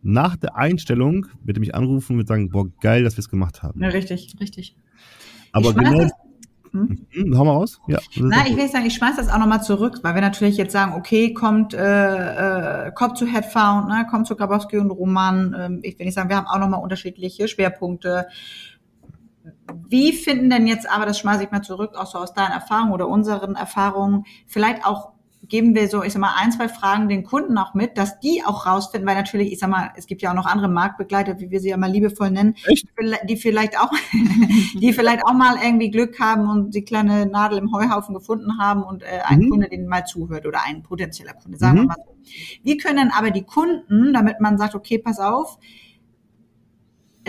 [0.02, 3.28] nach der Einstellung wird er mich anrufen und wird sagen, boah, geil, dass wir es
[3.28, 3.80] gemacht haben.
[3.80, 4.76] Ja, richtig, richtig.
[5.52, 6.08] Aber genau,
[6.72, 7.06] hm?
[7.10, 7.80] Hm, hau mal aus.
[7.86, 7.98] Ja.
[8.16, 10.94] Nein, ich will sagen, ich schmeiß das auch nochmal zurück, weil wir natürlich jetzt sagen,
[10.94, 15.54] okay, kommt, äh, äh, kommt zu Headfound, ne, kommt zu Grabowski und Roman.
[15.58, 18.26] Ähm, ich will nicht sagen, wir haben auch nochmal unterschiedliche Schwerpunkte.
[19.88, 22.92] Wie finden denn jetzt aber, das schmeiße ich mal zurück, auch so aus deinen Erfahrungen
[22.92, 25.11] oder unseren Erfahrungen, vielleicht auch
[25.52, 28.42] geben wir so, ich sag mal, ein, zwei Fragen den Kunden auch mit, dass die
[28.42, 31.50] auch rausfinden, weil natürlich, ich sag mal, es gibt ja auch noch andere Marktbegleiter, wie
[31.50, 32.86] wir sie ja mal liebevoll nennen, Echt?
[33.28, 33.90] die vielleicht auch,
[34.80, 38.82] die vielleicht auch mal irgendwie Glück haben und die kleine Nadel im Heuhaufen gefunden haben
[38.82, 39.50] und äh, ein mhm.
[39.50, 41.82] Kunde denen mal zuhört oder ein potenzieller Kunde, sagen mhm.
[41.82, 42.14] wir mal so.
[42.62, 45.58] Wie können aber die Kunden, damit man sagt, okay, pass auf,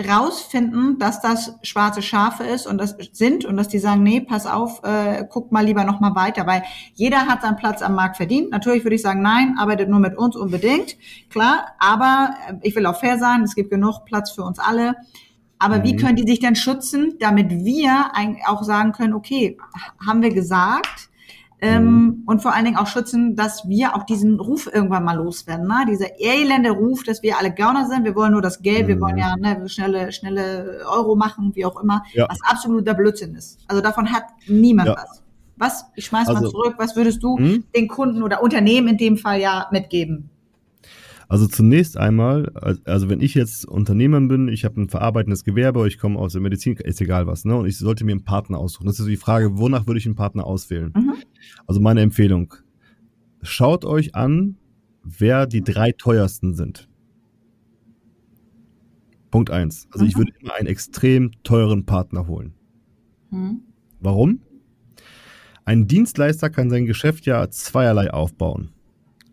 [0.02, 4.46] rausfinden, dass das schwarze Schafe ist und das sind und dass die sagen, nee, pass
[4.46, 8.16] auf, äh, guck mal lieber noch mal weiter, weil jeder hat seinen Platz am Markt
[8.16, 8.50] verdient.
[8.50, 10.96] Natürlich würde ich sagen, nein, arbeitet nur mit uns unbedingt,
[11.30, 14.96] klar, aber äh, ich will auch fair sein, es gibt genug Platz für uns alle.
[15.60, 15.84] Aber mhm.
[15.84, 18.10] wie können die sich denn schützen, damit wir
[18.46, 19.56] auch sagen können, okay,
[20.04, 21.08] haben wir gesagt,
[21.64, 22.22] ähm, mhm.
[22.26, 25.66] und vor allen Dingen auch schützen, dass wir auch diesen Ruf irgendwann mal loswerden.
[25.66, 25.86] Ne?
[25.88, 28.88] Dieser elende Ruf, dass wir alle Gauner sind, wir wollen nur das Geld, mhm.
[28.88, 32.26] wir wollen ja ne, schnelle, schnelle Euro machen, wie auch immer, ja.
[32.28, 33.60] was absoluter Blödsinn ist.
[33.66, 34.96] Also davon hat niemand ja.
[34.96, 35.22] was.
[35.56, 37.58] Was, ich schmeiß also, mal zurück, was würdest du mh?
[37.74, 40.30] den Kunden oder Unternehmen in dem Fall ja mitgeben?
[41.28, 42.52] Also zunächst einmal,
[42.84, 46.42] also wenn ich jetzt Unternehmer bin, ich habe ein verarbeitendes Gewerbe, ich komme aus der
[46.42, 47.56] Medizin, ist egal was, ne?
[47.56, 48.86] Und ich sollte mir einen Partner aussuchen.
[48.86, 50.92] Das ist die Frage, wonach würde ich einen Partner auswählen?
[50.94, 51.14] Mhm.
[51.66, 52.54] Also meine Empfehlung,
[53.42, 54.56] schaut euch an,
[55.02, 56.88] wer die drei teuersten sind.
[59.30, 59.88] Punkt eins.
[59.90, 60.10] Also mhm.
[60.10, 62.54] ich würde immer einen extrem teuren Partner holen.
[63.30, 63.62] Mhm.
[64.00, 64.40] Warum?
[65.64, 68.70] Ein Dienstleister kann sein Geschäft ja zweierlei aufbauen.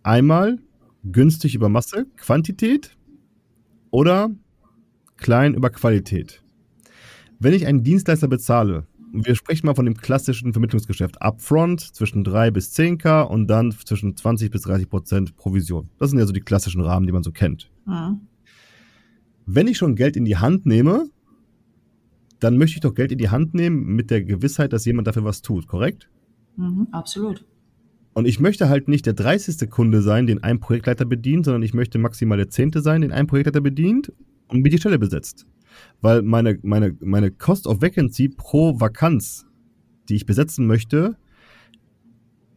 [0.02, 0.60] Einmal
[1.04, 2.98] günstig über Masse, Quantität
[3.90, 4.32] oder
[5.18, 6.42] klein über Qualität.
[7.40, 12.52] Wenn ich einen Dienstleister bezahle, wir sprechen mal von dem klassischen Vermittlungsgeschäft, upfront zwischen 3
[12.52, 15.90] bis 10k und dann zwischen 20 bis 30 Prozent Provision.
[15.98, 17.70] Das sind ja so die klassischen Rahmen, die man so kennt.
[17.86, 18.22] Mhm.
[19.46, 21.10] Wenn ich schon Geld in die Hand nehme,
[22.40, 25.24] dann möchte ich doch Geld in die Hand nehmen mit der Gewissheit, dass jemand dafür
[25.24, 26.10] was tut, korrekt?
[26.56, 27.46] Mhm, absolut.
[28.14, 29.70] Und ich möchte halt nicht der 30.
[29.70, 32.72] Kunde sein, den ein Projektleiter bedient, sondern ich möchte maximal der 10.
[32.76, 34.12] sein, den ein Projektleiter bedient
[34.48, 35.46] und mir die Stelle besetzt.
[36.02, 39.46] Weil meine, meine, meine Cost of Vacancy pro Vakanz,
[40.10, 41.16] die ich besetzen möchte,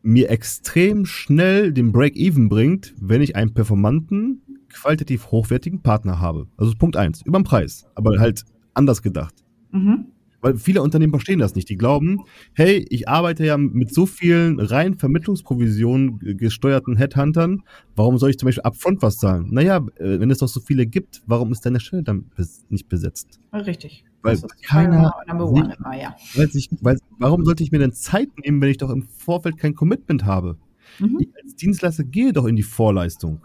[0.02, 6.48] mir extrem schnell den Break-Even bringt, wenn ich einen performanten, qualitativ hochwertigen Partner habe.
[6.56, 9.34] Also Punkt 1, über den Preis, aber halt anders gedacht.
[9.70, 10.06] Mhm.
[10.44, 11.70] Weil viele Unternehmen verstehen das nicht.
[11.70, 12.20] Die glauben,
[12.52, 17.62] hey, ich arbeite ja mit so vielen rein Vermittlungsprovisionen gesteuerten Headhuntern,
[17.96, 19.48] warum soll ich zum Beispiel upfront was zahlen?
[19.50, 22.26] Naja, äh, wenn es doch so viele gibt, warum ist deine Stelle dann
[22.68, 23.40] nicht besetzt?
[23.54, 24.04] Richtig.
[24.20, 25.14] Weil keiner.
[25.26, 26.14] Nicht, immer, ja.
[26.34, 29.56] weil sich, weil, warum sollte ich mir denn Zeit nehmen, wenn ich doch im Vorfeld
[29.56, 30.58] kein Commitment habe?
[30.98, 31.20] Mhm.
[31.20, 33.40] Ich als Dienstleister gehe doch in die Vorleistung.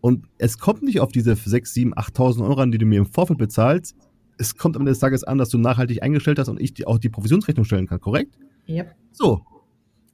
[0.00, 3.06] Und es kommt nicht auf diese 6, 7, 8.000 Euro an, die du mir im
[3.06, 3.94] Vorfeld bezahlst,
[4.40, 6.86] es kommt am Ende des Tages an, dass du nachhaltig eingestellt hast und ich die,
[6.86, 8.38] auch die Provisionsrechnung stellen kann, korrekt?
[8.68, 8.94] Yep.
[9.12, 9.42] So.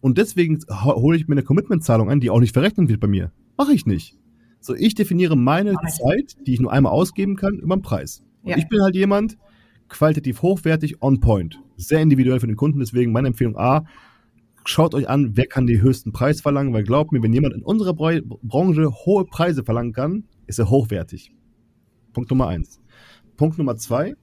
[0.01, 3.33] Und deswegen hole ich mir eine Commitment-Zahlung ein, die auch nicht verrechnet wird bei mir.
[3.57, 4.19] Mache ich nicht.
[4.61, 8.23] So, ich definiere meine Zeit, die ich nur einmal ausgeben kann, über den Preis.
[8.43, 8.57] Ja.
[8.57, 9.39] ich bin halt jemand,
[9.89, 11.61] qualitativ hochwertig, on point.
[11.77, 13.85] Sehr individuell für den Kunden, deswegen meine Empfehlung A,
[14.65, 17.63] schaut euch an, wer kann den höchsten Preis verlangen, weil glaubt mir, wenn jemand in
[17.63, 21.33] unserer Branche hohe Preise verlangen kann, ist er hochwertig.
[22.13, 22.81] Punkt Nummer eins.
[23.37, 24.15] Punkt Nummer zwei.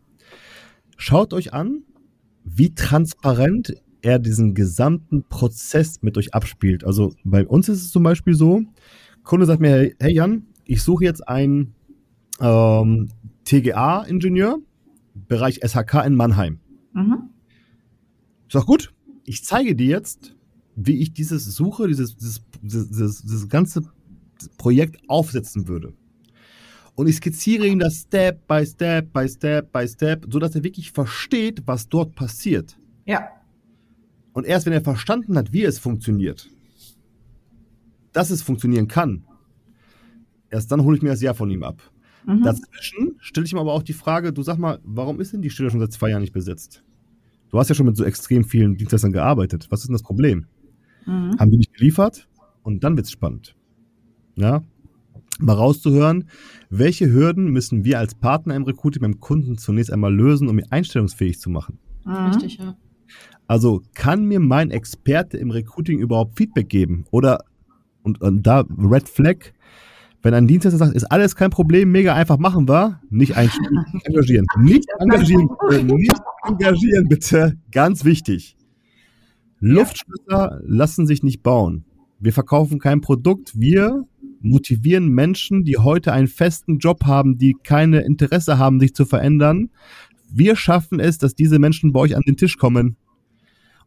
[0.97, 1.83] Schaut euch an,
[2.43, 6.83] wie transparent er diesen gesamten Prozess mit euch abspielt.
[6.83, 8.63] Also bei uns ist es zum Beispiel so,
[9.23, 11.73] Kunde sagt mir, hey Jan, ich suche jetzt einen
[12.41, 13.09] ähm,
[13.45, 14.59] TGA-Ingenieur,
[15.27, 16.59] Bereich SHK in Mannheim.
[16.93, 17.29] Mhm.
[18.47, 20.35] Ich sag gut, ich zeige dir jetzt,
[20.75, 23.83] wie ich dieses Suche, dieses, dieses, dieses, dieses ganze
[24.57, 25.93] Projekt aufsetzen würde
[26.95, 30.91] und ich skizziere ihm das Step by Step by Step by Step, sodass er wirklich
[30.91, 32.77] versteht, was dort passiert.
[33.05, 33.29] Ja.
[34.33, 36.49] Und erst wenn er verstanden hat, wie es funktioniert,
[38.11, 39.25] dass es funktionieren kann,
[40.49, 41.81] erst dann hole ich mir das Ja von ihm ab.
[42.25, 42.43] Mhm.
[42.43, 45.49] Dazwischen stelle ich ihm aber auch die Frage, du sag mal, warum ist denn die
[45.49, 46.83] Stelle schon seit zwei Jahren nicht besetzt?
[47.49, 49.67] Du hast ja schon mit so extrem vielen Dienstleistern gearbeitet.
[49.69, 50.45] Was ist denn das Problem?
[51.05, 51.37] Mhm.
[51.37, 52.27] Haben die nicht geliefert?
[52.63, 53.55] Und dann wird es spannend.
[54.35, 54.63] Ja,
[55.39, 56.29] mal rauszuhören,
[56.69, 60.65] welche Hürden müssen wir als Partner im Recruiting beim Kunden zunächst einmal lösen, um ihn
[60.69, 61.79] einstellungsfähig zu machen.
[62.05, 62.13] Mhm.
[62.13, 62.75] Richtig, ja.
[63.47, 67.05] Also kann mir mein Experte im Recruiting überhaupt Feedback geben?
[67.11, 67.43] Oder,
[68.01, 69.53] und, und da Red Flag,
[70.21, 74.45] wenn ein Dienstleister sagt, ist alles kein Problem, mega einfach machen wir, nicht einstellen, engagieren.
[74.59, 75.49] Nicht engagieren,
[75.85, 77.57] nicht engagieren, bitte.
[77.71, 78.55] Ganz wichtig.
[79.59, 81.85] Luftschlösser lassen sich nicht bauen.
[82.19, 84.05] Wir verkaufen kein Produkt, wir
[84.43, 89.69] motivieren Menschen, die heute einen festen Job haben, die keine Interesse haben, sich zu verändern.
[90.29, 92.97] Wir schaffen es, dass diese Menschen bei euch an den Tisch kommen.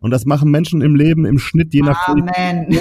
[0.01, 2.79] Und das machen Menschen im Leben im Schnitt je nach Amen.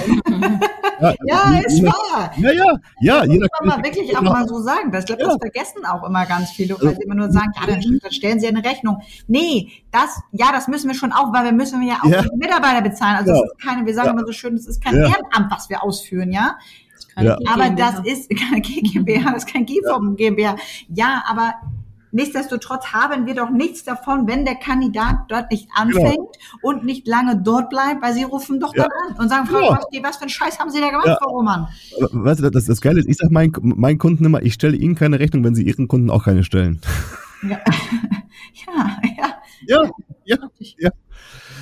[1.00, 2.32] Ja, ja ist wahr.
[2.38, 2.64] Ja, ja,
[3.00, 3.20] ja.
[3.20, 4.90] Das muss man mal wirklich auch mal so sagen.
[4.90, 5.28] Das, glaube, ja.
[5.28, 8.40] das vergessen auch immer ganz viele, weil sie immer nur sagen, ja, dann, dann stellen
[8.40, 9.02] sie eine Rechnung.
[9.26, 12.22] Nee, das, ja, das müssen wir schon auch, weil wir müssen ja auch ja.
[12.22, 13.16] die Mitarbeiter bezahlen.
[13.16, 15.82] Also das ist keine, wir sagen immer so schön, das ist kein Ehrenamt, was wir
[15.82, 16.56] ausführen, ja.
[17.18, 17.38] Ja.
[17.46, 20.56] Aber das ist keine GmbH, das ist kein GVM GmbH.
[20.88, 21.54] Ja, aber
[22.12, 26.30] nichtsdestotrotz haben wir doch nichts davon, wenn der Kandidat dort nicht anfängt genau.
[26.62, 28.84] und nicht lange dort bleibt, weil sie rufen doch ja.
[28.84, 29.76] dann an und sagen, Frau ja.
[29.76, 31.18] Koski, was für einen Scheiß haben Sie da gemacht, ja.
[31.20, 31.68] Frau Roman?
[32.12, 34.94] Weißt du, das, das Geile ist, ich sage meinen, meinen Kunden immer, ich stelle Ihnen
[34.94, 36.80] keine Rechnung, wenn Sie Ihren Kunden auch keine stellen.
[37.42, 37.60] Ja,
[38.66, 39.34] ja, ja.
[39.66, 39.90] Ja,
[40.24, 40.36] ja,
[40.78, 40.90] ja.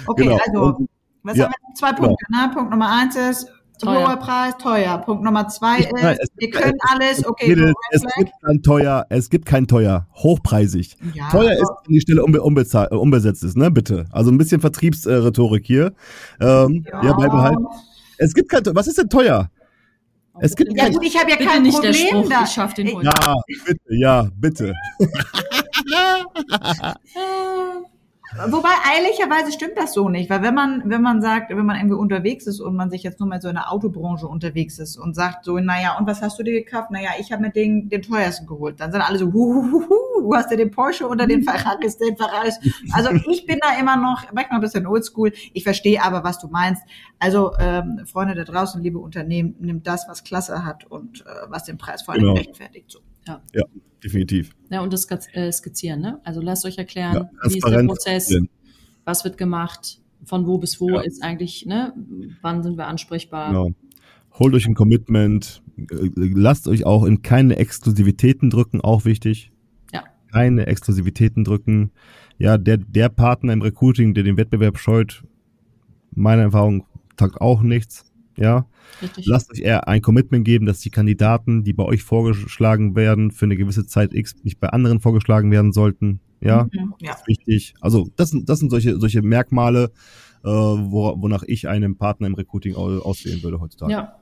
[0.07, 0.39] Okay, genau.
[0.47, 0.87] also,
[1.25, 1.75] was haben wir?
[1.75, 2.25] Zwei Punkte.
[2.29, 2.47] Genau.
[2.47, 2.53] Ne?
[2.55, 4.07] Punkt Nummer eins ist, Teuer.
[4.07, 4.99] Hoher Preis, teuer.
[4.99, 7.73] Punkt Nummer zwei ist, nein, es, wir können es, alles, okay.
[7.91, 10.97] Es, es gibt kein teuer, es gibt kein teuer, hochpreisig.
[11.13, 14.07] Ja, teuer ist, wenn die Stelle unbe äh, unbesetzt ist, ne, bitte.
[14.13, 15.93] Also ein bisschen Vertriebsrhetorik hier.
[16.41, 17.67] Ähm, ja, ja beibehalten.
[18.19, 19.51] Es gibt kein, was ist denn teuer?
[20.41, 22.45] Es gibt Ja gut, ich habe ja kein nicht der Problem Spruch, da.
[22.45, 22.89] ich schaff den.
[23.03, 23.35] Ja,
[23.65, 24.75] bitte, ja, bitte.
[28.49, 31.97] Wobei ehrlicherweise stimmt das so nicht, weil wenn man wenn man sagt, wenn man irgendwie
[31.97, 35.15] unterwegs ist und man sich jetzt nur mal so in der Autobranche unterwegs ist und
[35.15, 36.91] sagt so, naja, und was hast du dir gekauft?
[36.91, 38.81] Naja, ich habe mir den den teuersten geholt.
[38.81, 42.59] Dann sind alle so, huhuhuhu, du hast dir den Porsche oder den Ferraris, den Ferraris.
[42.93, 45.33] Also ich bin da immer noch manchmal ein bisschen oldschool.
[45.53, 46.83] Ich verstehe aber, was du meinst.
[47.19, 51.65] Also ähm, Freunde da draußen, liebe Unternehmen, nimmt das, was Klasse hat und äh, was
[51.65, 52.35] den Preis vor allem Genau.
[52.35, 52.91] rechtfertigt.
[52.91, 52.99] So.
[53.27, 53.65] Ja,
[54.03, 54.51] definitiv.
[54.71, 56.21] Ja, und das äh, Skizzieren, ne?
[56.25, 58.35] Also lasst euch erklären, Ja, wie ist der Prozess,
[59.05, 61.01] was wird gemacht, von wo bis wo Ja.
[61.01, 61.93] ist eigentlich, ne?
[62.43, 63.49] Wann sind wir ansprechbar?
[63.51, 63.71] Genau.
[64.39, 65.63] Holt euch ein Commitment.
[65.79, 65.85] äh,
[66.15, 69.53] Lasst euch auch in keine Exklusivitäten drücken, auch wichtig.
[69.93, 70.05] Ja.
[70.33, 71.91] Keine Exklusivitäten drücken.
[72.39, 75.23] Ja, der, der Partner im Recruiting, der den Wettbewerb scheut,
[76.11, 76.85] meiner Erfahrung
[77.17, 78.05] tagt auch nichts.
[78.37, 78.67] Ja.
[79.03, 79.27] Richtig.
[79.27, 83.45] Lasst euch eher ein Commitment geben, dass die Kandidaten, die bei euch vorgeschlagen werden, für
[83.47, 86.21] eine gewisse Zeit X nicht bei anderen vorgeschlagen werden sollten.
[86.41, 86.95] Ja, Mhm.
[87.01, 87.13] Ja.
[87.13, 87.75] das ist wichtig.
[87.81, 89.91] Also das sind, das sind solche, solche Merkmale,
[90.45, 93.93] äh, wo, wonach ich einen Partner im Recruiting au- auswählen würde heutzutage.
[93.93, 94.17] Ja.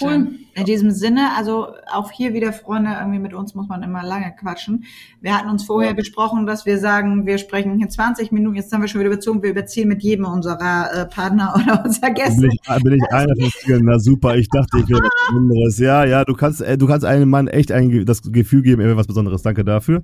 [0.00, 0.28] Cool.
[0.54, 4.34] In diesem Sinne, also auch hier wieder, Freunde, irgendwie mit uns muss man immer lange
[4.38, 4.84] quatschen.
[5.20, 8.82] Wir hatten uns vorher besprochen, dass wir sagen, wir sprechen hier 20 Minuten, jetzt haben
[8.82, 12.40] wir schon wieder bezogen, wir überziehen mit jedem unserer äh, Partner oder unserer Gäste.
[12.40, 13.84] Bin ich, bin ich einer von vielen?
[13.84, 15.78] Na super, ich dachte, ich wäre was Besonderes.
[15.78, 18.88] Ja, ja, du kannst, äh, du kannst einem Mann echt ein, das Gefühl geben, er
[18.88, 19.42] wäre was Besonderes.
[19.42, 20.02] Danke dafür.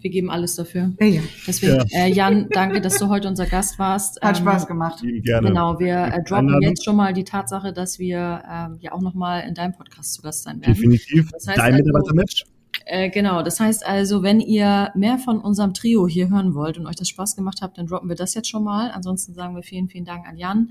[0.00, 0.92] Wir geben alles dafür.
[1.00, 1.20] ja, ja.
[1.46, 4.20] Deswegen, äh, Jan, danke, dass du heute unser Gast warst.
[4.22, 5.02] Hat Ähm, Spaß gemacht.
[5.24, 5.48] Gerne.
[5.48, 6.62] Genau, wir äh, droppen Einladung.
[6.62, 10.22] jetzt schon mal die Tatsache, dass wir ähm, ja auch nochmal in deinem Podcast zu
[10.22, 10.72] Gast sein werden.
[10.74, 11.30] Definitiv.
[11.32, 12.44] Das heißt Dein also- Mitarbeiter-Match?
[12.86, 16.86] Äh, genau, das heißt also, wenn ihr mehr von unserem Trio hier hören wollt und
[16.86, 18.90] euch das Spaß gemacht habt, dann droppen wir das jetzt schon mal.
[18.90, 20.70] Ansonsten sagen wir vielen, vielen Dank an Jan.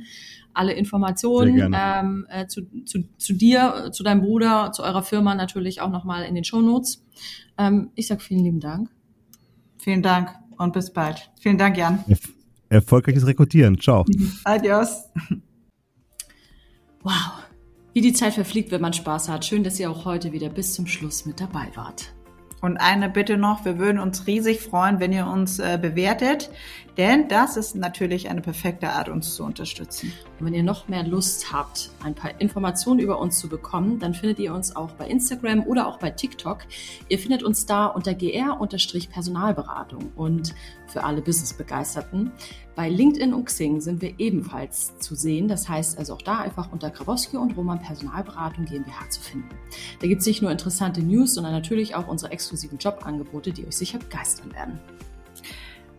[0.54, 5.82] Alle Informationen ähm, äh, zu, zu, zu dir, zu deinem Bruder, zu eurer Firma natürlich
[5.82, 7.06] auch nochmal in den Shownotes.
[7.58, 8.90] Ähm, ich sag vielen lieben Dank.
[9.82, 11.32] Vielen Dank und bis bald.
[11.40, 12.04] Vielen Dank, Jan.
[12.08, 12.30] Erf
[12.70, 13.80] erfolgreiches Rekrutieren.
[13.80, 14.06] Ciao.
[14.44, 15.06] Adios.
[17.02, 17.44] Wow.
[17.94, 19.46] Wie die Zeit verfliegt, wenn man Spaß hat.
[19.46, 22.14] Schön, dass ihr auch heute wieder bis zum Schluss mit dabei wart.
[22.62, 26.50] Und eine Bitte noch, wir würden uns riesig freuen, wenn ihr uns äh, bewertet,
[27.00, 30.12] denn das ist natürlich eine perfekte Art, uns zu unterstützen.
[30.38, 34.14] Und wenn ihr noch mehr Lust habt, ein paar Informationen über uns zu bekommen, dann
[34.14, 36.66] findet ihr uns auch bei Instagram oder auch bei TikTok.
[37.08, 40.54] Ihr findet uns da unter gr-personalberatung und
[40.88, 42.34] für alle Business-Begeisterten.
[42.76, 45.48] Bei LinkedIn und Xing sind wir ebenfalls zu sehen.
[45.48, 49.48] Das heißt also auch da einfach unter Grabowski und Roman Personalberatung GmbH zu finden.
[50.02, 53.78] Da gibt es nicht nur interessante News, sondern natürlich auch unsere exklusiven Jobangebote, die euch
[53.78, 54.82] sicher begeistern werden.